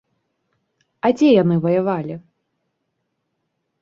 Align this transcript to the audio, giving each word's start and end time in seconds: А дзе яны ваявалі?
А 1.09 1.11
дзе 1.19 1.29
яны 1.43 1.55
ваявалі? 1.65 2.15